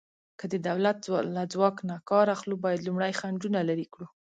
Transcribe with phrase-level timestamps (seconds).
[0.39, 0.99] که د دولت
[1.35, 4.07] له ځواک نه کار اخلو، باید لومړی خنډونه لرې کړو.